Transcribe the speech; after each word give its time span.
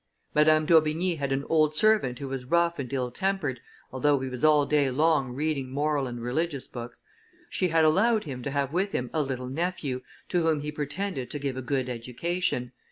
Madame 0.33 0.65
d'Aubigny 0.65 1.17
had 1.17 1.31
an 1.31 1.45
old 1.47 1.75
servant 1.75 2.17
who 2.17 2.27
was 2.27 2.45
rough 2.45 2.79
and 2.79 2.91
ill 2.91 3.11
tempered, 3.11 3.59
although 3.93 4.19
he 4.19 4.27
was 4.29 4.43
all 4.43 4.65
day 4.65 4.89
long 4.89 5.31
reading 5.31 5.69
moral 5.69 6.07
and 6.07 6.19
religious 6.23 6.67
books. 6.67 7.03
She 7.51 7.67
had 7.67 7.85
allowed 7.85 8.23
him 8.23 8.41
to 8.41 8.49
have 8.49 8.73
with 8.73 8.93
him 8.93 9.11
a 9.13 9.21
little 9.21 9.47
nephew, 9.47 10.01
to 10.29 10.41
whom 10.41 10.61
he 10.61 10.71
pretended 10.71 11.29
to 11.29 11.37
give 11.37 11.55
a 11.55 11.61
good 11.61 11.87
education. 11.87 12.71